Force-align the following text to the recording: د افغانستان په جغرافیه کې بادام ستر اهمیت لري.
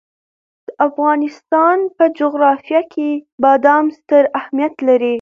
د 0.67 0.69
افغانستان 0.87 1.77
په 1.97 2.03
جغرافیه 2.19 2.81
کې 2.93 3.09
بادام 3.43 3.85
ستر 3.97 4.23
اهمیت 4.39 4.75
لري. 4.87 5.09